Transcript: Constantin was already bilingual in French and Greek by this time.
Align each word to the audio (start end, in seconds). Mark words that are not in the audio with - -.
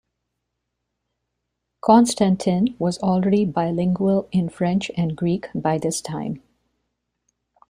Constantin 1.81 2.75
was 2.79 2.97
already 3.03 3.45
bilingual 3.45 4.27
in 4.31 4.49
French 4.49 4.89
and 4.97 5.15
Greek 5.15 5.45
by 5.53 5.77
this 5.77 6.01
time. 6.01 6.41